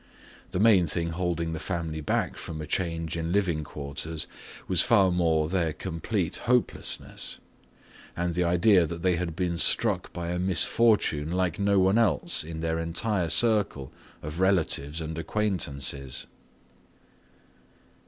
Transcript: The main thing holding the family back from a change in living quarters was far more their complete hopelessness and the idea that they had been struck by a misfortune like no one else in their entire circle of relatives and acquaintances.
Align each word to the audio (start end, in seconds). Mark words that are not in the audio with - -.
The 0.49 0.59
main 0.59 0.87
thing 0.87 1.11
holding 1.11 1.53
the 1.53 1.59
family 1.59 2.01
back 2.01 2.35
from 2.35 2.59
a 2.59 2.65
change 2.65 3.15
in 3.15 3.31
living 3.31 3.63
quarters 3.63 4.25
was 4.67 4.81
far 4.81 5.11
more 5.11 5.47
their 5.47 5.73
complete 5.73 6.37
hopelessness 6.37 7.37
and 8.17 8.33
the 8.33 8.43
idea 8.43 8.87
that 8.87 9.03
they 9.03 9.17
had 9.17 9.35
been 9.35 9.57
struck 9.57 10.11
by 10.11 10.29
a 10.29 10.39
misfortune 10.39 11.31
like 11.31 11.59
no 11.59 11.77
one 11.77 11.99
else 11.99 12.43
in 12.43 12.61
their 12.61 12.79
entire 12.79 13.29
circle 13.29 13.93
of 14.23 14.39
relatives 14.39 15.01
and 15.01 15.19
acquaintances. 15.19 16.25